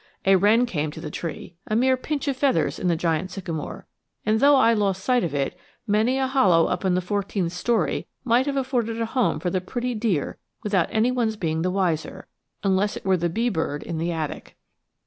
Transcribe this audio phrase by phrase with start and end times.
[0.25, 3.85] A wren came to the tree, a mere pinch of feathers in the giant sycamore,
[4.25, 8.07] and though I lost sight of it, many a hollow up in the fourteenth story
[8.23, 12.25] might have afforded a home for the pretty dear without any one's being the wiser,
[12.63, 14.57] unless it were the bee bird in the attic.